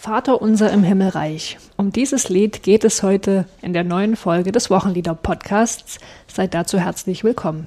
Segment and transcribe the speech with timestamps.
[0.00, 1.58] Vater unser im Himmelreich.
[1.76, 5.98] Um dieses Lied geht es heute in der neuen Folge des Wochenlieder-Podcasts.
[6.32, 7.66] Seid dazu herzlich willkommen.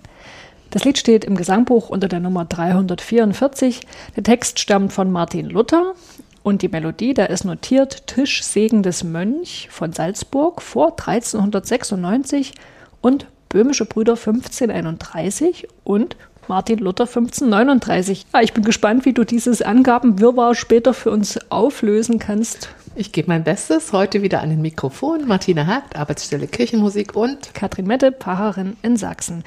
[0.69, 3.81] Das Lied steht im Gesangbuch unter der Nummer 344.
[4.15, 5.93] Der Text stammt von Martin Luther
[6.41, 12.53] und die Melodie, da ist notiert Tisch Segen des Mönch von Salzburg vor 1396
[13.01, 16.15] und Böhmische Brüder 1531 und
[16.51, 18.25] Martin Luther 1539.
[18.33, 22.67] Ja, ich bin gespannt, wie du dieses Angabenwirrwarr später für uns auflösen kannst.
[22.93, 23.93] Ich gebe mein Bestes.
[23.93, 25.29] Heute wieder an den Mikrofon.
[25.29, 29.45] Martina Hagt, Arbeitsstelle Kirchenmusik und Katrin Mette, Pfarrerin in Sachsen.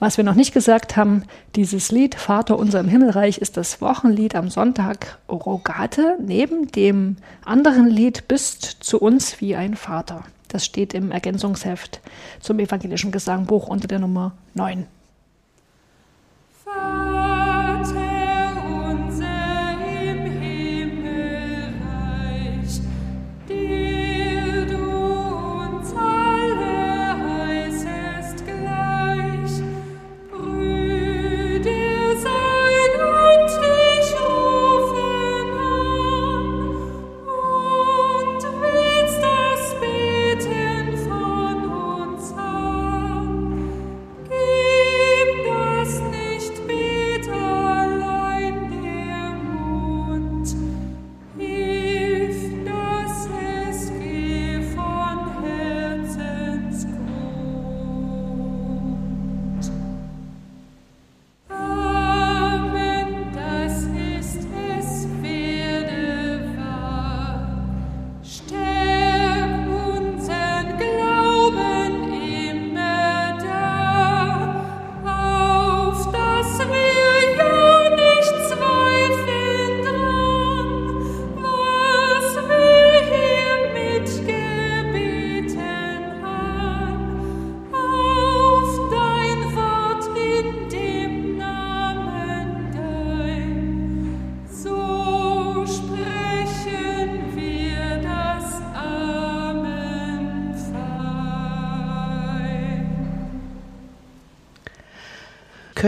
[0.00, 1.22] Was wir noch nicht gesagt haben,
[1.54, 7.14] dieses Lied Vater unser im Himmelreich ist das Wochenlied am Sonntag Rogate neben dem
[7.44, 10.24] anderen Lied Bist zu uns wie ein Vater.
[10.48, 12.00] Das steht im Ergänzungsheft
[12.40, 14.88] zum evangelischen Gesangbuch unter der Nummer 9.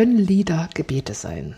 [0.02, 1.54] Können Lieder Gebete sein?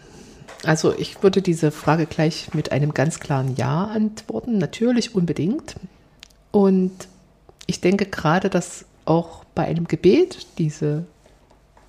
[0.65, 4.59] Also ich würde diese Frage gleich mit einem ganz klaren Ja antworten.
[4.59, 5.77] Natürlich unbedingt.
[6.50, 6.93] Und
[7.65, 11.06] ich denke gerade, dass auch bei einem Gebet diese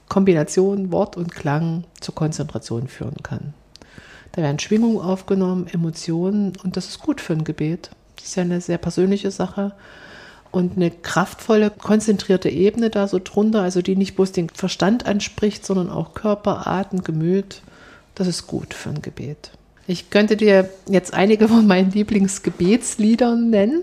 [0.07, 3.53] Kombination Wort und Klang zur Konzentration führen kann.
[4.31, 7.89] Da werden Schwingungen aufgenommen, Emotionen und das ist gut für ein Gebet.
[8.15, 9.73] Das ist ja eine sehr persönliche Sache
[10.55, 15.65] und eine kraftvolle, konzentrierte Ebene da so drunter, also die nicht bloß den Verstand anspricht,
[15.65, 17.61] sondern auch Körper, Atem, Gemüt.
[18.15, 19.51] Das ist gut für ein Gebet.
[19.85, 23.81] Ich könnte dir jetzt einige von meinen Lieblingsgebetsliedern nennen,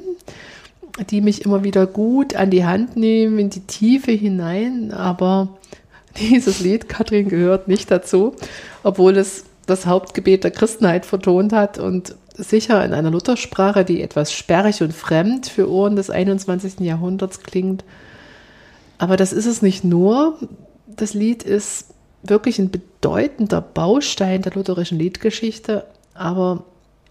[1.11, 5.59] die mich immer wieder gut an die Hand nehmen, in die Tiefe hinein, aber
[6.19, 8.35] dieses Lied, Katrin, gehört nicht dazu,
[8.83, 14.33] obwohl es das Hauptgebet der Christenheit vertont hat und sicher in einer Luthersprache, die etwas
[14.33, 16.81] sperrig und fremd für Ohren des 21.
[16.81, 17.85] Jahrhunderts klingt.
[18.99, 20.39] Aber das ist es nicht nur.
[20.87, 21.87] Das Lied ist
[22.23, 26.65] wirklich ein bedeutender Baustein der lutherischen Liedgeschichte, aber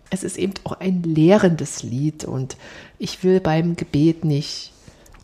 [0.09, 2.57] es ist eben auch ein lehrendes Lied und
[2.99, 4.71] ich will beim Gebet nicht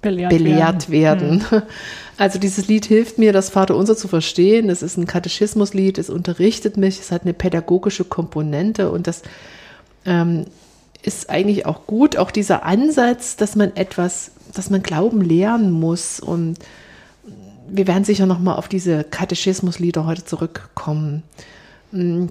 [0.02, 1.42] belehrt, belehrt werden.
[1.42, 1.52] werden.
[1.52, 1.62] Hm.
[2.20, 4.72] Also dieses Lied hilft mir, das Vaterunser zu verstehen.
[4.72, 9.22] Es ist ein Katechismuslied, es unterrichtet mich, es hat eine pädagogische Komponente und das
[10.08, 10.46] ähm,
[11.04, 16.20] ist eigentlich auch gut, auch dieser Ansatz, dass man etwas, dass man Glauben lernen muss.
[16.20, 16.58] Und
[17.68, 21.24] wir werden sicher nochmal auf diese Katechismuslieder heute zurückkommen.
[21.92, 22.28] Mm,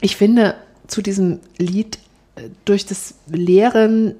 [0.00, 0.56] ich finde
[0.86, 1.98] zu diesem Lied
[2.36, 4.16] äh, durch das Lehren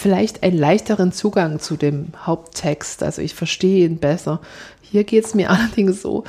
[0.00, 3.02] vielleicht einen leichteren Zugang zu dem Haupttext.
[3.02, 4.40] Also ich verstehe ihn besser.
[4.80, 6.24] Hier geht es mir allerdings so,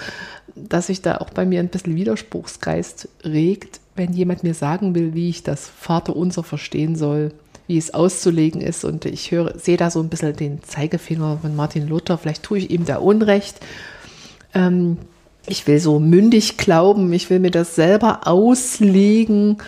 [0.55, 5.13] dass sich da auch bei mir ein bisschen Widerspruchsgeist regt, wenn jemand mir sagen will,
[5.13, 7.31] wie ich das Vaterunser verstehen soll,
[7.67, 8.83] wie es auszulegen ist.
[8.83, 12.17] Und ich höre, sehe da so ein bisschen den Zeigefinger von Martin Luther.
[12.17, 13.55] Vielleicht tue ich ihm da Unrecht.
[14.53, 14.97] Ähm,
[15.47, 19.59] ich will so mündig glauben, ich will mir das selber auslegen.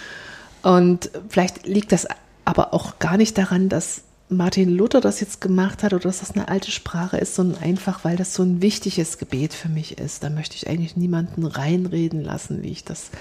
[0.61, 2.05] Und vielleicht liegt das
[2.45, 6.31] aber auch gar nicht daran, dass Martin Luther das jetzt gemacht hat oder dass das
[6.31, 10.23] eine alte Sprache ist, sondern einfach, weil das so ein wichtiges Gebet für mich ist.
[10.23, 13.11] Da möchte ich eigentlich niemanden reinreden lassen, wie ich das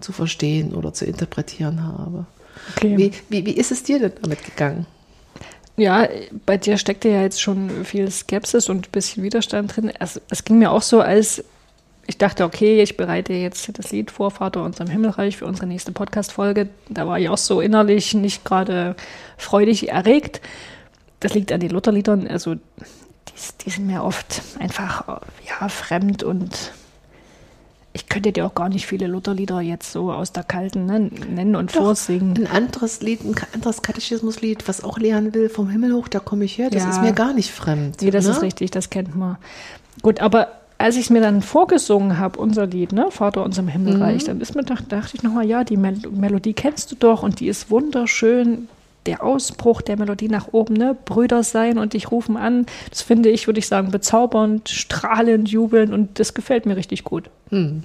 [0.00, 2.26] zu verstehen oder zu interpretieren habe.
[2.76, 2.96] Okay.
[2.96, 4.86] Wie, wie, wie ist es dir denn damit gegangen?
[5.76, 6.08] Ja,
[6.46, 9.90] bei dir steckte ja jetzt schon viel Skepsis und ein bisschen Widerstand drin.
[9.98, 11.42] Es, es ging mir auch so, als
[12.10, 15.92] ich dachte, okay, ich bereite jetzt das Lied vor, Vater unserem Himmelreich, für unsere nächste
[15.92, 16.68] Podcast-Folge.
[16.88, 18.96] Da war ich auch so innerlich nicht gerade
[19.38, 20.40] freudig erregt.
[21.20, 22.26] Das liegt an den Lutherliedern.
[22.26, 22.60] Also, die,
[23.64, 26.72] die sind mir oft einfach ja, fremd und
[27.92, 31.54] ich könnte dir auch gar nicht viele Lutherlieder jetzt so aus der Kalten ne, nennen
[31.54, 32.36] und Doch, vorsingen.
[32.38, 36.44] Ein anderes Lied, ein anderes Katechismuslied, was auch lernen will, vom Himmel hoch, da komme
[36.44, 36.90] ich her, das ja.
[36.90, 38.02] ist mir gar nicht fremd.
[38.02, 38.32] Nee, das ne?
[38.32, 39.38] ist richtig, das kennt man.
[40.02, 44.22] Gut, aber als ich es mir dann vorgesungen habe, unser Lied, ne, Vater unserem Himmelreich,
[44.22, 44.26] mhm.
[44.26, 47.40] dann ist mir dachte, dachte ich nochmal, ja, die Mel Melodie kennst du doch und
[47.40, 48.68] die ist wunderschön.
[49.06, 53.28] Der Ausbruch der Melodie nach oben, ne, Brüder sein und dich rufen an, das finde
[53.30, 57.30] ich, würde ich sagen, bezaubernd, strahlend, jubelnd und das gefällt mir richtig gut.
[57.50, 57.82] Mhm.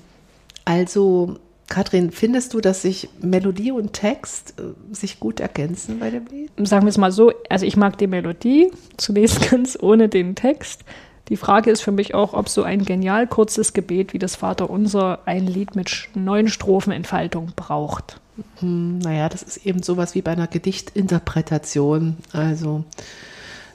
[0.65, 1.37] Also,
[1.67, 6.51] Katrin, findest du, dass sich Melodie und Text äh, sich gut ergänzen bei dem Lied?
[6.63, 10.83] Sagen wir es mal so, also ich mag die Melodie, zunächst ganz ohne den Text.
[11.29, 15.19] Die Frage ist für mich auch, ob so ein genial kurzes Gebet wie das Vaterunser
[15.25, 18.19] ein Lied mit neun Strophenentfaltung braucht.
[18.59, 22.17] Hm, naja, das ist eben sowas wie bei einer Gedichtinterpretation.
[22.31, 22.83] Also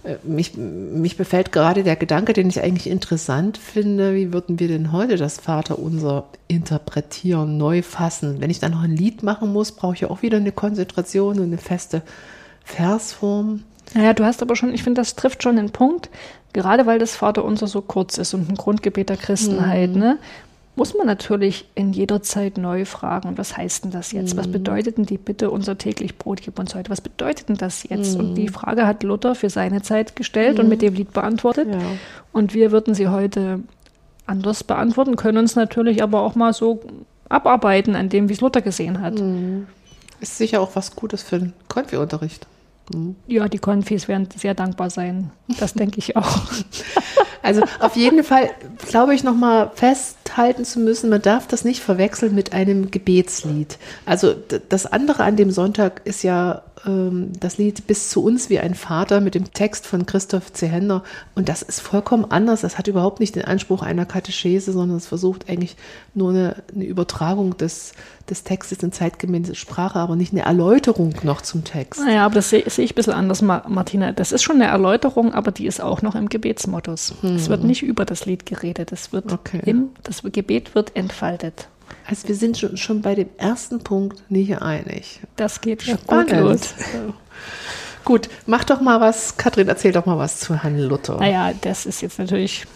[0.05, 4.69] äh, mich, mich befällt gerade der Gedanke, den ich eigentlich interessant finde, wie würden wir
[4.69, 8.41] denn heute das Vaterunser interpretieren, neu fassen?
[8.41, 11.39] Wenn ich dann noch ein Lied machen muss, brauche ich ja auch wieder eine Konzentration
[11.39, 12.03] und eine feste
[12.65, 13.65] Versform.
[13.95, 16.11] Naja, du hast aber schon, ich finde, das trifft schon den Punkt,
[16.53, 19.99] gerade weil das Vaterunser so kurz ist und ein Grundgebet der Christenheit, mhm.
[19.99, 20.19] ne,
[20.77, 24.35] muss man natürlich in jeder Zeit neu fragen, was heißt denn das jetzt?
[24.35, 24.39] Mhm.
[24.39, 26.91] Was bedeutet denn die Bitte, unser täglich Brot gib uns heute?
[26.91, 28.15] Was bedeutet denn das jetzt?
[28.15, 28.21] Mhm.
[28.21, 30.71] Und die Frage hat Luther für seine Zeit gestellt und mhm.
[30.71, 31.69] mit dem Lied beantwortet.
[31.71, 31.79] Ja.
[32.33, 33.61] Und wir würden sie heute
[34.27, 36.81] anders beantworten, können uns natürlich aber auch mal so
[37.29, 39.19] abarbeiten an dem, wie es Luther gesehen hat.
[39.19, 39.67] Mhm.
[40.21, 42.47] Ist sicher auch was Gutes für den Konfi-Unterricht.
[43.27, 45.31] Ja, die Konfis werden sehr dankbar sein.
[45.59, 46.39] Das denke ich auch.
[47.43, 48.51] Also auf jeden Fall
[48.87, 53.79] glaube ich nochmal festhalten zu müssen, man darf das nicht verwechseln mit einem Gebetslied.
[54.07, 54.35] Also
[54.69, 58.75] das andere an dem Sonntag ist ja ähm, das Lied Bis zu uns wie ein
[58.75, 61.03] Vater mit dem Text von Christoph Zehender.
[61.35, 62.61] Und das ist vollkommen anders.
[62.63, 65.77] Das hat überhaupt nicht den Anspruch einer Katechese, sondern es versucht eigentlich
[66.15, 67.93] nur eine, eine Übertragung des,
[68.29, 72.01] des Textes in zeitgemäße Sprache, aber nicht eine Erläuterung noch zum Text.
[72.01, 74.13] Naja, aber das sehe seh ich ein bisschen anders, Martina.
[74.13, 77.15] Das ist schon eine Erläuterung, aber die ist auch noch im Gebetsmodus.
[77.21, 77.30] Hm.
[77.37, 78.93] Es wird nicht über das Lied geredet.
[78.93, 79.61] Es wird okay.
[79.65, 81.69] im, das Gebet wird entfaltet.
[82.07, 85.21] Also wir sind schon, schon bei dem ersten Punkt nicht einig.
[85.37, 86.75] Das geht ja gut los.
[88.05, 91.19] Gut, mach doch mal was, Katrin, erzähl doch mal was zu Herrn Luther.
[91.19, 92.67] Naja, das ist jetzt natürlich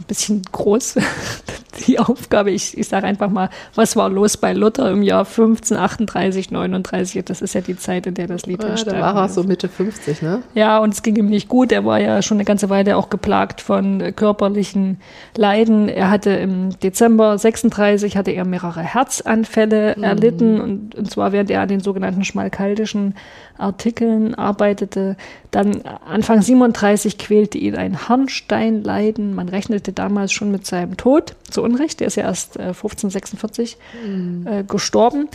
[0.00, 0.96] ein bisschen groß,
[1.86, 2.50] die Aufgabe.
[2.50, 7.24] Ich, ich sage einfach mal, was war los bei Luther im Jahr 1538, 39?
[7.24, 9.68] Das ist ja die Zeit, in der das Lied ja, Da war er so Mitte
[9.68, 10.42] 50, ne?
[10.54, 11.70] Ja, und es ging ihm nicht gut.
[11.72, 15.00] Er war ja schon eine ganze Weile auch geplagt von körperlichen
[15.36, 15.88] Leiden.
[15.88, 20.02] Er hatte im Dezember 36 hatte er mehrere Herzanfälle mhm.
[20.02, 23.14] erlitten und, und zwar während er an den sogenannten schmalkaldischen
[23.58, 25.16] Artikeln arbeitete.
[25.50, 29.34] Dann Anfang 37 quälte ihn ein Harnsteinleiden.
[29.34, 31.34] Man rechnete damals schon mit seinem Tod.
[31.50, 34.46] Zu Unrecht, der ist ja erst äh, 1546 mhm.
[34.46, 35.28] äh, gestorben.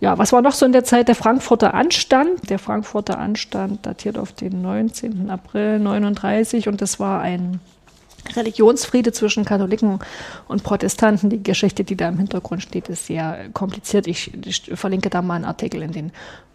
[0.00, 1.08] Ja, was war noch so in der Zeit?
[1.08, 2.50] Der Frankfurter Anstand.
[2.50, 5.28] Der Frankfurter Anstand datiert auf den 19.
[5.28, 7.60] April 39 und das war ein
[8.36, 9.98] Religionsfriede zwischen Katholiken
[10.46, 11.30] und Protestanten.
[11.30, 14.06] Die Geschichte, die da im Hintergrund steht, ist sehr kompliziert.
[14.06, 16.12] Ich, ich verlinke da mal einen Artikel in den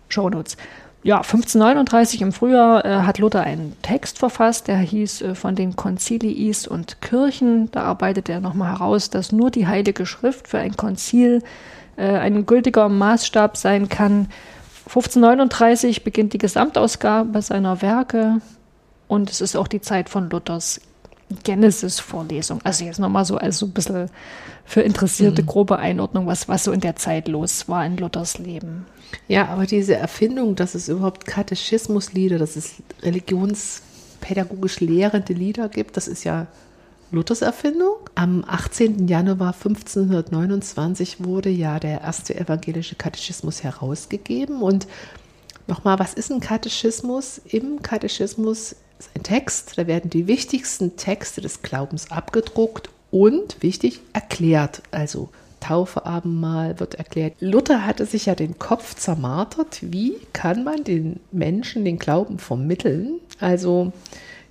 [0.07, 0.57] Show Notes
[1.03, 5.75] ja, 1539 im Frühjahr äh, hat Luther einen Text verfasst, der hieß äh, von den
[5.75, 7.69] Konziliis und Kirchen.
[7.71, 11.43] Da arbeitet er nochmal heraus, dass nur die Heilige Schrift für ein Konzil
[11.97, 14.29] äh, ein gültiger Maßstab sein kann.
[14.87, 18.39] 1539 beginnt die Gesamtausgabe seiner Werke
[19.09, 20.79] und es ist auch die Zeit von Luthers
[21.43, 22.59] Genesis-Vorlesung.
[22.63, 24.09] Also jetzt nochmal so als so ein bisschen
[24.65, 25.47] für Interessierte mhm.
[25.47, 28.85] grobe Einordnung, was, was so in der Zeit los war in Luthers Leben.
[29.27, 36.07] Ja, aber diese Erfindung, dass es überhaupt Katechismuslieder, dass es religionspädagogisch lehrende Lieder gibt, das
[36.07, 36.47] ist ja
[37.11, 37.97] Luthers Erfindung.
[38.15, 39.07] Am 18.
[39.07, 44.63] Januar 1529 wurde ja der erste evangelische Katechismus herausgegeben.
[44.63, 44.87] Und
[45.67, 47.39] nochmal, was ist ein Katechismus?
[47.45, 48.75] Im Katechismus
[49.15, 54.81] ein Text, da werden die wichtigsten Texte des Glaubens abgedruckt und, wichtig, erklärt.
[54.91, 55.29] Also
[55.63, 57.35] Taufe, Abendmahl wird erklärt.
[57.39, 59.79] Luther hatte sich ja den Kopf zermartert.
[59.81, 63.19] Wie kann man den Menschen den Glauben vermitteln?
[63.39, 63.93] Also,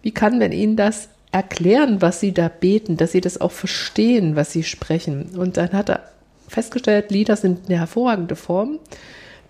[0.00, 4.36] wie kann man ihnen das erklären, was sie da beten, dass sie das auch verstehen,
[4.36, 5.36] was sie sprechen?
[5.36, 6.00] Und dann hat er
[6.48, 8.78] festgestellt, Lieder sind eine hervorragende Form,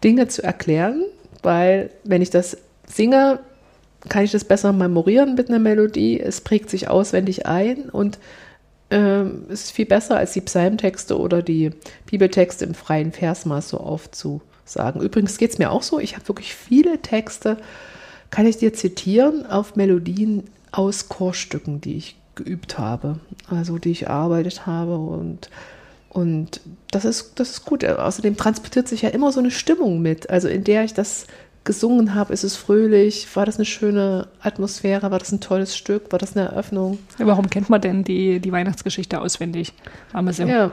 [0.03, 1.05] Dinge zu erklären,
[1.43, 2.57] weil wenn ich das
[2.87, 3.39] singe,
[4.09, 6.21] kann ich das besser memorieren mit einer Melodie.
[6.21, 8.19] Es prägt sich auswendig ein und
[8.91, 11.71] ähm, ist viel besser als die Psalmtexte oder die
[12.07, 15.01] Bibeltexte im freien Versmaß so aufzusagen.
[15.01, 17.57] Übrigens geht es mir auch so, ich habe wirklich viele Texte,
[18.31, 23.19] kann ich dir zitieren, auf Melodien aus Chorstücken, die ich geübt habe,
[23.49, 25.51] also die ich erarbeitet habe und
[26.13, 27.87] und das ist, das ist gut.
[27.87, 30.29] Außerdem transportiert sich ja immer so eine Stimmung mit.
[30.29, 31.27] Also in der ich das
[31.65, 36.11] gesungen habe, ist es fröhlich, war das eine schöne Atmosphäre, war das ein tolles Stück,
[36.11, 36.99] war das eine Eröffnung.
[37.19, 39.73] warum kennt man denn die, die Weihnachtsgeschichte auswendig?
[40.13, 40.73] Weil man sie ja.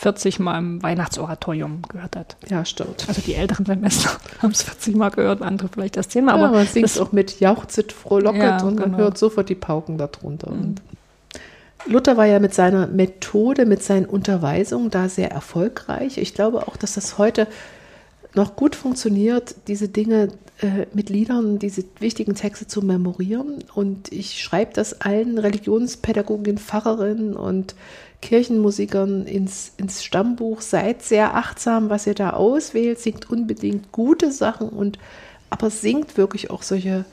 [0.00, 2.36] 40 Mal im Weihnachtsoratorium gehört hat.
[2.48, 3.04] Ja, stimmt.
[3.08, 4.10] Also die älteren Semester
[4.42, 6.36] haben es 40 Mal gehört, andere vielleicht erst 10 Mal.
[6.36, 8.98] Ja, aber man singt auch mit Jauchzit, frohlocket ja, und man genau.
[8.98, 10.50] hört sofort die Pauken darunter.
[10.50, 10.76] Mhm.
[11.88, 16.18] Luther war ja mit seiner Methode, mit seinen Unterweisungen da sehr erfolgreich.
[16.18, 17.46] Ich glaube auch, dass das heute
[18.36, 20.28] noch gut funktioniert, diese Dinge
[20.60, 23.64] äh, mit Liedern, diese wichtigen Texte zu memorieren.
[23.74, 27.74] Und ich schreibe das allen Religionspädagoginnen, Pfarrerinnen und
[28.22, 30.60] Kirchenmusikern ins, ins Stammbuch.
[30.60, 33.00] Seid sehr achtsam, was ihr da auswählt.
[33.00, 34.98] Singt unbedingt gute Sachen und
[35.50, 37.04] aber singt wirklich auch solche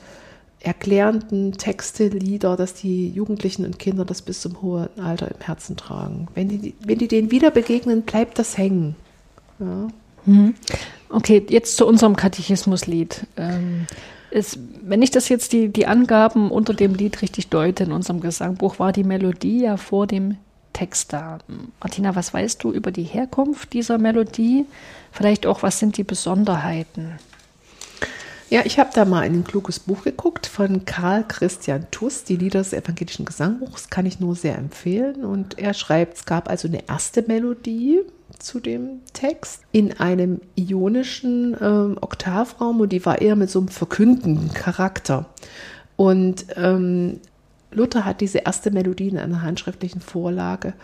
[0.60, 5.76] erklärenden Texte, Lieder, dass die Jugendlichen und Kinder das bis zum hohen Alter im Herzen
[5.76, 6.28] tragen.
[6.34, 8.96] Wenn die, wenn die denen wieder begegnen, bleibt das hängen.
[9.58, 9.88] Ja.
[10.26, 10.54] Mhm.
[11.14, 13.24] Okay, jetzt zu unserem Katechismuslied.
[13.36, 13.86] Ähm,
[14.32, 18.20] ist, wenn ich das jetzt die, die Angaben unter dem Lied richtig deute in unserem
[18.20, 20.38] Gesangbuch, war die Melodie ja vor dem
[20.72, 21.38] Text da.
[21.80, 24.66] Martina, was weißt du über die Herkunft dieser Melodie?
[25.12, 27.12] Vielleicht auch, was sind die Besonderheiten?
[28.50, 32.36] Ja, ich habe da mal in ein kluges Buch geguckt von Karl Christian Tuss, die
[32.36, 35.24] Lieder des evangelischen Gesangbuchs, kann ich nur sehr empfehlen.
[35.24, 38.00] Und er schreibt, es gab also eine erste Melodie,
[38.38, 43.68] zu dem Text in einem ionischen ähm, Oktavraum und die war eher mit so einem
[43.68, 45.26] verkündenden Charakter.
[45.96, 47.20] Und ähm,
[47.70, 50.74] Luther hat diese erste Melodie in einer handschriftlichen Vorlage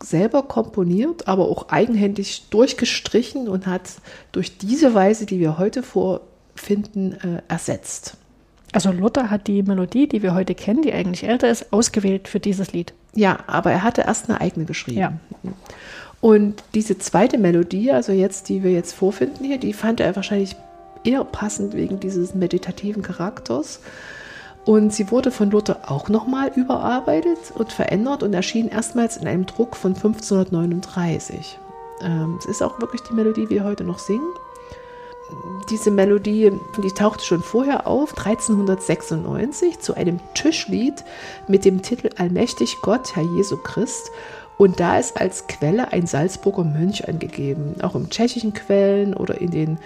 [0.00, 3.94] selber komponiert, aber auch eigenhändig durchgestrichen und hat
[4.32, 8.16] durch diese Weise, die wir heute vorfinden, äh, ersetzt.
[8.72, 12.38] Also Luther hat die Melodie, die wir heute kennen, die eigentlich älter ist, ausgewählt für
[12.38, 12.92] dieses Lied.
[13.14, 14.98] Ja, aber er hatte erst eine eigene geschrieben.
[14.98, 15.12] Ja.
[16.20, 20.56] Und diese zweite Melodie, also jetzt, die wir jetzt vorfinden hier, die fand er wahrscheinlich
[21.04, 23.80] eher passend wegen dieses meditativen Charakters.
[24.64, 29.46] Und sie wurde von Luther auch nochmal überarbeitet und verändert und erschien erstmals in einem
[29.46, 31.58] Druck von 1539.
[32.02, 34.28] Ähm, es ist auch wirklich die Melodie, die wir heute noch singen.
[35.70, 41.04] Diese Melodie, die tauchte schon vorher auf, 1396, zu einem Tischlied
[41.48, 44.10] mit dem Titel Allmächtig Gott, Herr Jesu Christ.
[44.58, 47.76] Und da ist als Quelle ein Salzburger Mönch angegeben.
[47.80, 49.78] Auch im tschechischen Quellen oder in den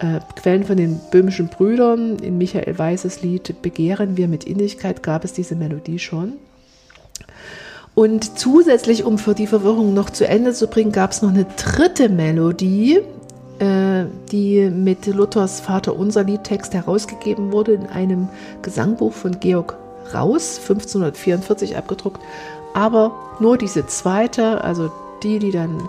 [0.00, 5.24] äh, Quellen von den böhmischen Brüdern, in Michael Weißes Lied Begehren wir mit Innigkeit gab
[5.24, 6.34] es diese Melodie schon.
[7.94, 11.46] Und zusätzlich, um für die Verwirrung noch zu Ende zu bringen, gab es noch eine
[11.56, 12.98] dritte Melodie,
[13.60, 18.28] äh, die mit Luthers Vater unser Liedtext herausgegeben wurde in einem
[18.60, 19.78] Gesangbuch von Georg
[20.14, 22.20] Raus, 1544 abgedruckt
[22.76, 23.10] aber
[23.40, 25.88] nur diese zweite, also die, die dann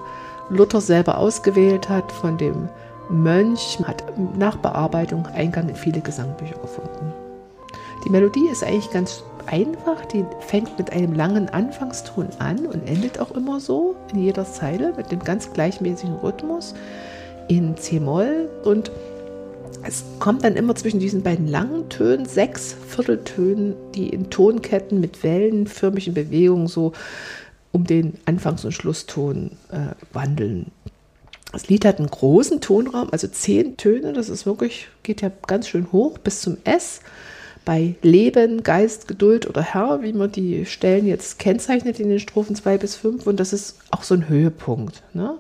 [0.49, 2.69] Luther selber ausgewählt hat von dem
[3.09, 4.05] Mönch, hat
[4.37, 7.13] nach Bearbeitung Eingang in viele Gesangbücher gefunden.
[8.05, 10.05] Die Melodie ist eigentlich ganz einfach.
[10.05, 14.93] Die fängt mit einem langen Anfangston an und endet auch immer so in jeder Zeile
[14.95, 16.73] mit dem ganz gleichmäßigen Rhythmus
[17.49, 18.91] in C-Moll und
[19.83, 25.23] es kommt dann immer zwischen diesen beiden langen Tönen, sechs Vierteltönen, die in Tonketten mit
[25.23, 26.93] wellenförmigen Bewegungen so
[27.71, 30.71] um den Anfangs- und Schlusston äh, wandeln.
[31.51, 35.67] Das Lied hat einen großen Tonraum, also zehn Töne, das ist wirklich, geht ja ganz
[35.67, 37.01] schön hoch bis zum S.
[37.63, 42.55] Bei Leben, Geist, Geduld oder Herr, wie man die Stellen jetzt kennzeichnet in den Strophen
[42.55, 43.27] 2 bis 5.
[43.27, 45.03] Und das ist auch so ein Höhepunkt.
[45.13, 45.37] Ne?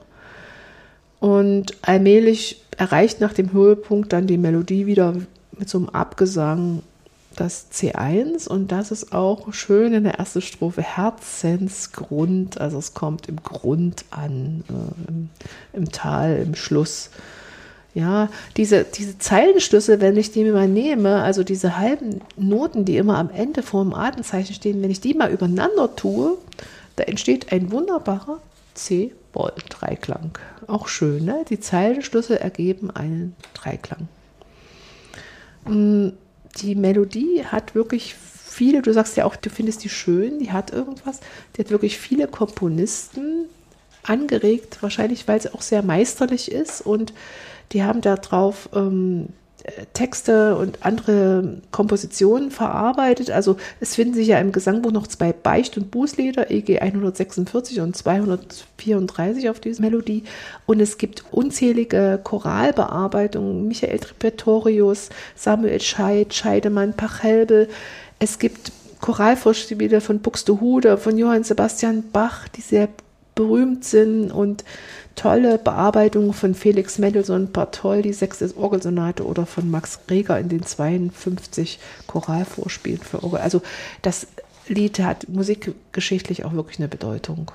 [1.19, 5.15] Und allmählich erreicht nach dem Höhepunkt dann die Melodie wieder
[5.57, 6.83] mit so einem Abgesang
[7.37, 13.29] das C1 und das ist auch schön in der ersten Strophe Herzensgrund, also es kommt
[13.29, 15.29] im Grund an, äh, im,
[15.73, 17.11] im, Tal, im Schluss.
[17.93, 22.97] Ja, diese, diese Zeilenschlüsse, wenn ich die mir mal nehme, also diese halben Noten, die
[22.97, 26.37] immer am Ende vor dem Atemzeichen stehen, wenn ich die mal übereinander tue,
[26.95, 28.39] da entsteht ein wunderbarer
[28.77, 30.37] C-Moll-Dreiklang.
[30.67, 31.43] Auch schön, ne?
[31.49, 34.07] Die Zeilenschlüssel ergeben einen Dreiklang.
[35.65, 36.09] Mm,
[36.61, 40.71] die Melodie hat wirklich viele, du sagst ja auch, du findest die schön, die hat
[40.71, 41.19] irgendwas,
[41.55, 43.45] die hat wirklich viele Komponisten
[44.03, 47.13] angeregt, wahrscheinlich weil sie auch sehr meisterlich ist und
[47.73, 49.27] die haben darauf ähm,
[49.93, 53.31] Texte und andere Kompositionen verarbeitet.
[53.31, 57.95] Also es finden sich ja im Gesangbuch noch zwei Beicht- und Bußlieder, EG 146 und
[57.95, 60.23] 234 auf diese Melodie.
[60.65, 67.67] Und es gibt unzählige Choralbearbeitungen, Michael Tripetorius, Samuel Scheid, Scheidemann, Pachelbel.
[68.19, 68.71] Es gibt
[69.01, 72.87] Choralvorspiele von Buxtehude, von Johann Sebastian Bach, die sehr
[73.35, 74.63] berühmt sind und
[75.17, 80.63] tolle Bearbeitungen von Felix Mendelssohn Barthold, die sechste Orgelsonate oder von Max Reger in den
[80.63, 83.39] 52 Choralvorspielen für Orgel.
[83.39, 83.61] Also
[84.03, 84.27] das
[84.67, 87.51] Lied hat musikgeschichtlich auch wirklich eine Bedeutung.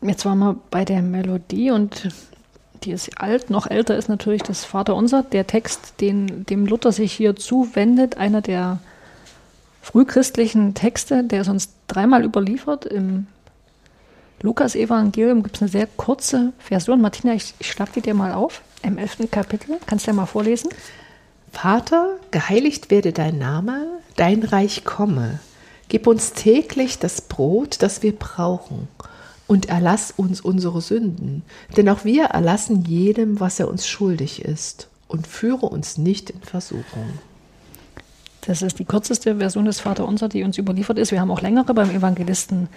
[0.00, 2.08] Jetzt waren wir bei der Melodie und
[2.84, 7.12] die ist alt, noch älter ist natürlich das Vaterunser, der Text, den dem Luther sich
[7.12, 8.78] hier zuwendet, einer der
[9.82, 12.84] frühchristlichen Texte, der uns dreimal überliefert.
[12.84, 13.26] Im
[14.42, 17.00] Lukas-Evangelium gibt es eine sehr kurze Version.
[17.00, 18.62] Martina, ich, ich schlag die dir mal auf.
[18.82, 19.78] Im elften Kapitel.
[19.86, 20.70] Kannst du ja mal vorlesen?
[21.52, 25.40] Vater, geheiligt werde dein Name, dein Reich komme.
[25.88, 28.88] Gib uns täglich das Brot, das wir brauchen.
[29.46, 31.42] Und erlass uns unsere Sünden,
[31.76, 34.88] denn auch wir erlassen jedem, was er uns schuldig ist.
[35.08, 37.18] Und führe uns nicht in Versuchung.
[38.42, 41.12] Das ist die kürzeste Version des Vaterunser, die uns überliefert ist.
[41.12, 42.68] Wir haben auch längere beim Evangelisten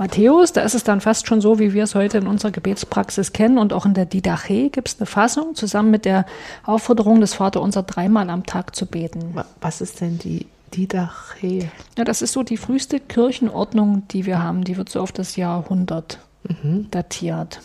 [0.00, 0.54] Matthäus.
[0.54, 3.58] Da ist es dann fast schon so, wie wir es heute in unserer Gebetspraxis kennen.
[3.58, 6.24] Und auch in der Didache gibt es eine Fassung, zusammen mit der
[6.64, 9.34] Aufforderung des Vaterunser dreimal am Tag zu beten.
[9.60, 11.68] Was ist denn die Didache?
[11.98, 14.64] Ja, das ist so die früheste Kirchenordnung, die wir haben.
[14.64, 16.90] Die wird so auf das Jahrhundert mhm.
[16.90, 17.60] datiert.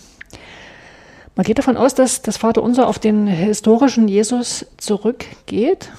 [1.38, 5.90] Man geht davon aus, dass das Vaterunser auf den historischen Jesus zurückgeht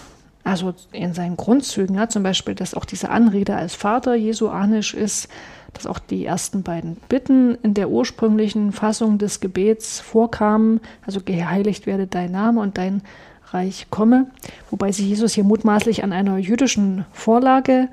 [0.46, 5.28] also in seinen Grundzügen, ja, zum Beispiel, dass auch diese Anrede als Vater jesuanisch ist,
[5.72, 11.86] dass auch die ersten beiden Bitten in der ursprünglichen Fassung des Gebets vorkamen, also geheiligt
[11.86, 13.02] werde dein Name und dein
[13.50, 14.26] Reich komme,
[14.70, 17.88] wobei sich Jesus hier mutmaßlich an einer jüdischen Vorlage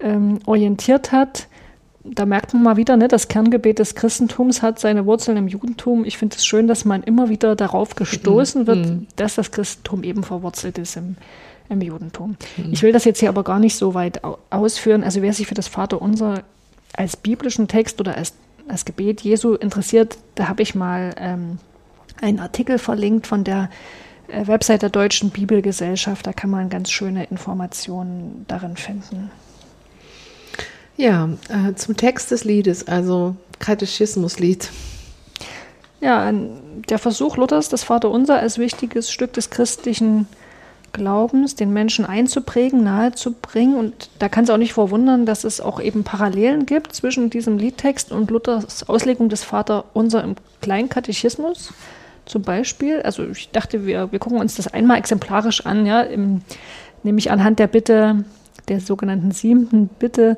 [0.00, 1.48] ähm, orientiert hat.
[2.02, 6.06] Da merkt man mal wieder, ne, das Kerngebet des Christentums hat seine Wurzeln im Judentum.
[6.06, 9.06] Ich finde es schön, dass man immer wieder darauf gestoßen wird, mhm.
[9.16, 11.16] dass das Christentum eben verwurzelt ist im
[11.70, 12.36] im Judentum.
[12.56, 12.72] Mhm.
[12.72, 15.02] Ich will das jetzt hier aber gar nicht so weit ausführen.
[15.02, 16.42] Also wer sich für das Vaterunser
[16.94, 18.34] als biblischen Text oder als,
[18.68, 21.58] als Gebet Jesu interessiert, da habe ich mal ähm,
[22.20, 23.70] einen Artikel verlinkt von der
[24.28, 26.26] äh, Website der Deutschen Bibelgesellschaft.
[26.26, 29.30] Da kann man ganz schöne Informationen darin finden.
[30.96, 34.70] Ja, äh, zum Text des Liedes, also Katechismuslied.
[36.00, 40.26] Ja, der Versuch Luthers, das Vaterunser als wichtiges Stück des christlichen
[40.92, 43.76] Glaubens den Menschen einzuprägen, nahezubringen.
[43.76, 47.58] Und da kann es auch nicht verwundern, dass es auch eben Parallelen gibt zwischen diesem
[47.58, 51.72] Liedtext und Luthers Auslegung des Vater Unser im Kleinkatechismus
[52.26, 53.02] zum Beispiel.
[53.02, 56.42] Also ich dachte, wir, wir gucken uns das einmal exemplarisch an, ja, im,
[57.02, 58.24] nämlich anhand der Bitte,
[58.68, 60.36] der sogenannten siebten Bitte,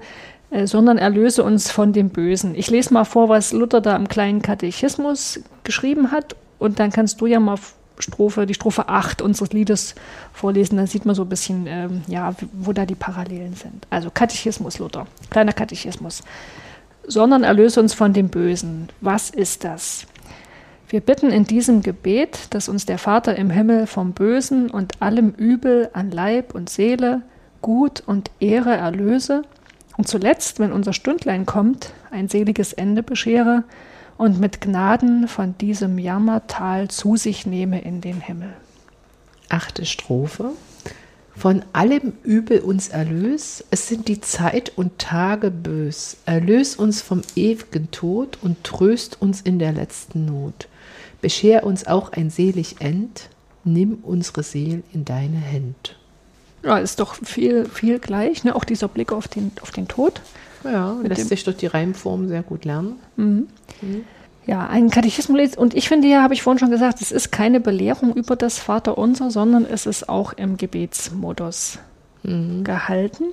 [0.51, 2.55] äh, sondern erlöse uns von dem Bösen.
[2.55, 7.21] Ich lese mal vor, was Luther da im kleinen Katechismus geschrieben hat und dann kannst
[7.21, 7.59] du ja mal
[7.98, 9.94] Strophe, die Strophe 8 unseres Liedes
[10.33, 13.87] vorlesen, dann sieht man so ein bisschen, ähm, ja, wo da die Parallelen sind.
[13.90, 16.22] Also Katechismus Luther, kleiner Katechismus.
[17.07, 18.88] Sondern erlöse uns von dem Bösen.
[19.00, 20.07] Was ist das?
[20.88, 25.31] Wir bitten in diesem Gebet, dass uns der Vater im Himmel vom Bösen und allem
[25.31, 27.22] Übel an Leib und Seele,
[27.62, 29.42] Gut und Ehre erlöse
[29.96, 33.64] und zuletzt, wenn unser Stündlein kommt, ein seliges Ende beschere,
[34.16, 38.53] und mit Gnaden von diesem Jammertal zu sich nehme in den Himmel.
[39.48, 40.51] Achte Strophe.
[41.35, 46.18] Von allem Übel uns erlös, es sind die Zeit und Tage bös.
[46.27, 50.68] Erlös uns vom ewigen Tod und tröst uns in der letzten Not.
[51.22, 53.31] Bescher uns auch ein selig End,
[53.64, 55.96] nimm unsere Seel in deine Hand.
[56.64, 58.55] Ja, ist doch viel, viel gleich, ne?
[58.55, 60.20] auch dieser Blick auf den, auf den Tod.
[60.64, 63.01] Ja, lässt sich durch die Reimform sehr gut lernen.
[63.16, 63.48] Mhm.
[63.81, 64.05] Mhm.
[64.46, 65.57] Ja, ein Katechismus.
[65.57, 68.59] Und ich finde ja, habe ich vorhin schon gesagt, es ist keine Belehrung über das
[68.59, 71.79] Vaterunser, sondern es ist auch im Gebetsmodus
[72.22, 72.64] mhm.
[72.64, 73.25] gehalten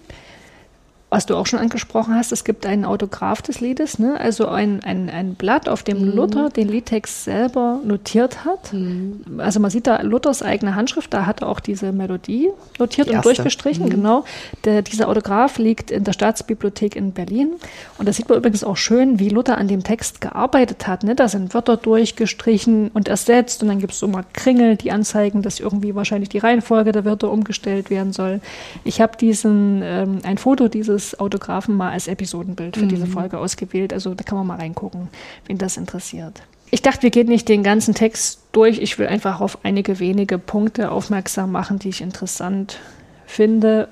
[1.09, 4.19] was du auch schon angesprochen hast, es gibt einen Autograph des Liedes, ne?
[4.19, 6.15] also ein, ein, ein Blatt, auf dem mhm.
[6.15, 8.71] Luther den Liedtext selber notiert hat.
[8.73, 9.39] Mhm.
[9.39, 13.15] Also man sieht da Luthers eigene Handschrift, da hat er auch diese Melodie notiert die
[13.15, 13.89] und durchgestrichen, mhm.
[13.89, 14.23] genau.
[14.65, 17.53] Der, dieser Autograph liegt in der Staatsbibliothek in Berlin
[17.97, 21.03] und da sieht man übrigens auch schön, wie Luther an dem Text gearbeitet hat.
[21.03, 21.15] Ne?
[21.15, 25.41] Da sind Wörter durchgestrichen und ersetzt und dann gibt es so mal Kringel, die anzeigen,
[25.41, 28.41] dass irgendwie wahrscheinlich die Reihenfolge der Wörter umgestellt werden soll.
[28.83, 32.89] Ich habe diesen, ähm, ein Foto dieses dieses Autografen mal als Episodenbild für mhm.
[32.89, 33.93] diese Folge ausgewählt.
[33.93, 35.07] Also da kann man mal reingucken,
[35.47, 36.41] wen das interessiert.
[36.71, 38.79] Ich dachte, wir gehen nicht den ganzen Text durch.
[38.79, 42.79] Ich will einfach auf einige wenige Punkte aufmerksam machen, die ich interessant
[43.25, 43.87] finde.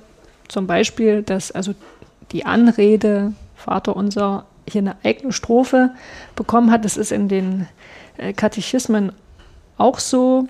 [0.47, 1.73] Zum Beispiel, dass also
[2.31, 5.91] die Anrede Vater unser hier eine eigene Strophe
[6.35, 6.85] bekommen hat.
[6.85, 7.67] Das ist in den
[8.17, 9.13] äh, Katechismen
[9.77, 10.47] auch so.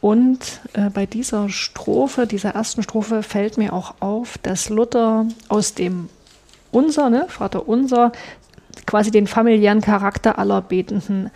[0.00, 5.74] Und äh, bei dieser Strophe, dieser ersten Strophe, fällt mir auch auf, dass Luther aus
[5.74, 6.08] dem
[6.70, 8.12] Unser, ne, Vater unser,
[8.86, 11.30] quasi den familiären Charakter aller Betenden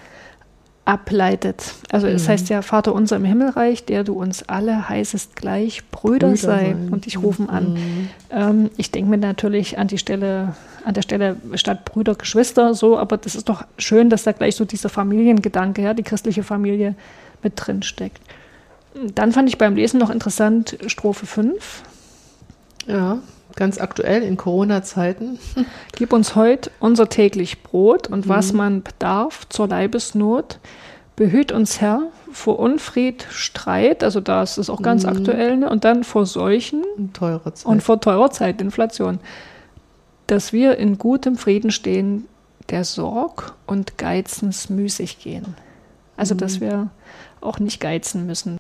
[0.85, 1.75] ableitet.
[1.91, 2.15] Also mhm.
[2.15, 6.37] es heißt ja, Vater unser im Himmelreich, der du uns alle heißest gleich Brüder, Brüder
[6.37, 6.89] sei sein.
[6.91, 7.75] und dich rufen an.
[7.75, 8.09] Mhm.
[8.31, 12.99] Ähm, ich denke mir natürlich an die Stelle, an der Stelle statt Brüder, Geschwister, so,
[12.99, 16.97] aber das ist doch schön, dass da gleich so dieser Familiengedanke, ja, die christliche Familie
[17.43, 18.21] mit drin steckt.
[19.15, 21.83] Dann fand ich beim Lesen noch interessant Strophe 5.
[22.87, 23.19] Ja,
[23.57, 25.39] ganz aktuell in Corona-Zeiten.
[25.93, 28.31] Gib uns heute unser täglich Brot und mhm.
[28.31, 30.59] was man bedarf zur Leibesnot.
[31.17, 35.11] Behüt uns Herr vor Unfried, Streit, also das ist auch ganz mhm.
[35.11, 35.71] aktuell, ne?
[35.71, 37.67] und dann vor Seuchen und, teure Zeit.
[37.67, 39.21] und vor teurer Zeit, Inflation.
[40.27, 42.27] Dass wir in gutem Frieden stehen,
[42.71, 45.55] der Sorg und Geizens müßig gehen.
[46.17, 46.39] Also, mhm.
[46.39, 46.91] dass wir
[47.43, 48.59] auch nicht geizen müssen.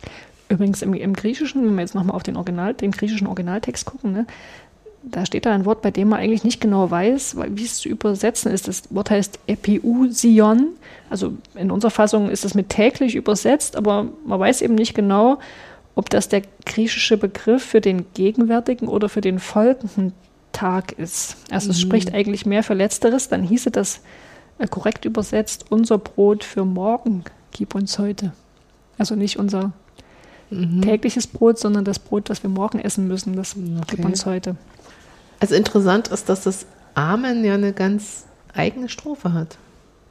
[0.49, 4.12] Übrigens im, im Griechischen, wenn wir jetzt nochmal auf den, Original, den griechischen Originaltext gucken,
[4.12, 4.27] ne,
[5.03, 7.88] da steht da ein Wort, bei dem man eigentlich nicht genau weiß, wie es zu
[7.88, 8.68] übersetzen ist.
[8.68, 10.68] Das Wort heißt Epiusion.
[11.11, 15.38] Also in unserer Fassung ist es mit täglich übersetzt, aber man weiß eben nicht genau,
[15.95, 20.12] ob das der griechische Begriff für den gegenwärtigen oder für den folgenden
[20.53, 21.37] Tag ist.
[21.51, 21.71] Also mhm.
[21.73, 23.29] es spricht eigentlich mehr für Letzteres.
[23.29, 24.01] Dann hieße das
[24.59, 28.33] äh, korrekt übersetzt, unser Brot für morgen gib uns heute.
[28.98, 29.72] Also nicht unser
[30.50, 30.83] mhm.
[30.83, 33.96] tägliches Brot, sondern das Brot, das wir morgen essen müssen, das okay.
[33.96, 34.57] gib uns heute.
[35.40, 39.57] Also interessant ist, dass das Amen ja eine ganz eigene Strophe hat.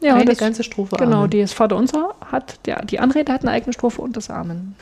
[0.01, 0.95] Ja, eine das, ganze Strophe.
[0.97, 1.29] Genau, Amen.
[1.29, 4.75] die das Vater Unser hat, der, die Anrede hat eine eigene Strophe und das Amen.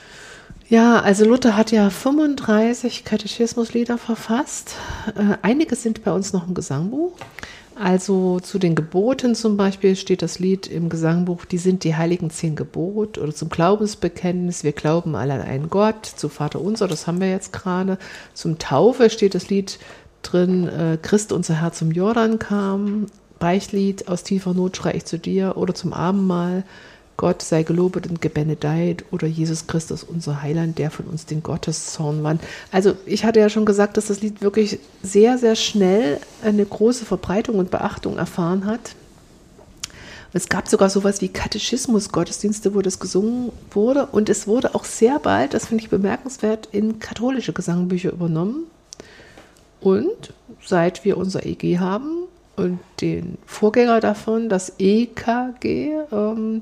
[0.70, 4.76] Ja, also Luther hat ja 35 Katechismuslieder verfasst.
[5.16, 7.14] Äh, einige sind bei uns noch im Gesangbuch.
[7.82, 12.30] Also zu den Geboten zum Beispiel steht das Lied im Gesangbuch, die sind die heiligen
[12.30, 17.08] zehn Gebot oder zum Glaubensbekenntnis, wir glauben alle an einen Gott, zu Vater unser, das
[17.08, 17.98] haben wir jetzt gerade.
[18.34, 19.80] Zum Taufe steht das Lied
[20.24, 23.06] drin, äh, Christ unser Herr zum Jordan kam,
[23.40, 26.66] Beichtlied, aus tiefer Not schrei ich zu dir oder zum Abendmahl,
[27.20, 32.24] Gott sei gelobet und gebenedeit oder Jesus Christus, unser Heiland, der von uns den Gotteszorn
[32.24, 32.42] wandt.
[32.72, 37.04] Also ich hatte ja schon gesagt, dass das Lied wirklich sehr, sehr schnell eine große
[37.04, 38.96] Verbreitung und Beachtung erfahren hat.
[40.32, 44.06] Es gab sogar sowas wie Katechismus-Gottesdienste, wo das gesungen wurde.
[44.06, 48.64] Und es wurde auch sehr bald, das finde ich bemerkenswert, in katholische Gesangbücher übernommen.
[49.82, 50.34] Und
[50.66, 56.62] seit wir unser EG haben und den Vorgänger davon, das EKG, ähm,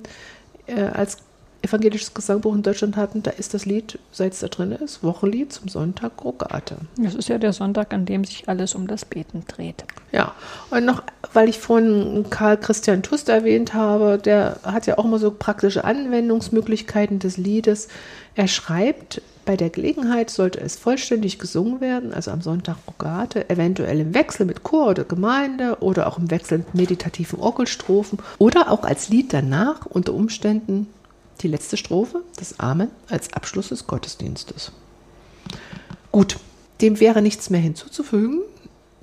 [0.67, 1.17] äh, als
[1.61, 5.51] evangelisches Gesangbuch in Deutschland hatten, da ist das Lied, seit es da drin ist, Wochenlied
[5.51, 6.77] zum Sonntag Rogate.
[6.97, 9.83] Das ist ja der Sonntag, an dem sich alles um das Beten dreht.
[10.11, 10.33] Ja,
[10.69, 11.03] und noch,
[11.33, 15.83] weil ich vorhin Karl Christian Tust erwähnt habe, der hat ja auch immer so praktische
[15.83, 17.87] Anwendungsmöglichkeiten des Liedes.
[18.35, 24.01] Er schreibt bei der Gelegenheit sollte es vollständig gesungen werden, also am Sonntag Rogate, eventuell
[24.01, 28.83] im Wechsel mit Chor oder Gemeinde oder auch im Wechsel mit meditativen Orgelstrophen oder auch
[28.83, 30.87] als Lied danach unter Umständen
[31.39, 34.73] die letzte Strophe, das Amen, als Abschluss des Gottesdienstes.
[36.11, 36.37] Gut,
[36.81, 38.41] dem wäre nichts mehr hinzuzufügen.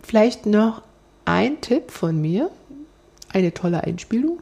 [0.03, 0.83] Vielleicht noch
[1.25, 2.51] ein Tipp von mir,
[3.33, 4.41] eine tolle Einspielung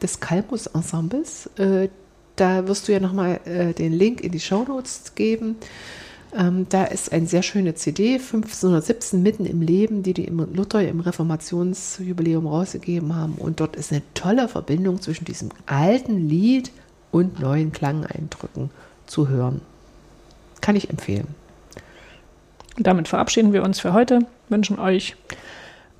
[0.00, 1.50] des Kalmus Ensembles.
[1.58, 1.88] Äh,
[2.36, 5.56] da wirst du ja nochmal äh, den Link in die Show Notes geben.
[6.34, 11.00] Ähm, da ist eine sehr schöne CD, 1517 mitten im Leben, die die Luther im
[11.00, 13.34] Reformationsjubiläum rausgegeben haben.
[13.34, 16.70] Und dort ist eine tolle Verbindung zwischen diesem alten Lied
[17.10, 18.70] und neuen Klangeindrücken
[19.06, 19.60] zu hören.
[20.62, 21.28] Kann ich empfehlen.
[22.78, 25.16] Damit verabschieden wir uns für heute, wünschen euch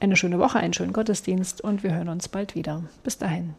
[0.01, 2.83] eine schöne Woche, einen schönen Gottesdienst und wir hören uns bald wieder.
[3.05, 3.55] Bis dahin.